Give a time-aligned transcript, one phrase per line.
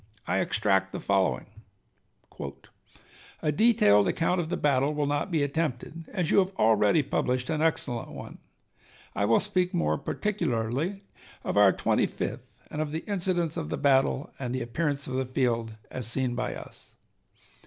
[0.25, 1.45] I extract the following:
[3.43, 7.51] A detailed account of the battle will not be attempted, as you have already published
[7.51, 8.39] an excellent one.
[9.15, 11.03] I will speak more particularly
[11.43, 15.13] of our Twenty fifth, and of the incidents of the battle and the appearance of
[15.17, 16.95] the field as seen by us.